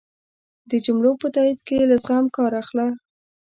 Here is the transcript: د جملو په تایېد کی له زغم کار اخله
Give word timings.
د 0.69 0.71
جملو 0.85 1.11
په 1.21 1.27
تایېد 1.35 1.59
کی 1.67 1.77
له 1.89 1.95
زغم 2.03 2.25
کار 2.37 2.51
اخله 2.61 2.87